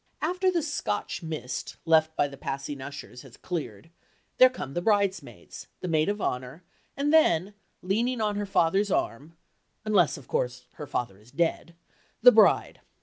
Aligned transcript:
After 0.23 0.49
the 0.49 0.63
Scotch 0.63 1.21
mist 1.21 1.75
left 1.85 2.15
by 2.15 2.27
the 2.27 2.35
passing 2.35 2.81
ushers 2.81 3.21
has 3.21 3.37
cleared, 3.37 3.91
there 4.39 4.49
come 4.49 4.73
the 4.73 4.81
bridesmaids, 4.81 5.67
the 5.81 5.87
maid 5.87 6.09
of 6.09 6.19
honor, 6.19 6.63
and 6.97 7.13
then, 7.13 7.53
leaning 7.83 8.19
on 8.19 8.35
her 8.35 8.47
father's 8.47 8.89
arm 8.89 9.37
(unless, 9.85 10.17
of 10.17 10.27
course, 10.27 10.65
her 10.73 10.87
father 10.87 11.19
is 11.19 11.29
dead), 11.29 11.75
the 12.23 12.31
bride. 12.31 12.81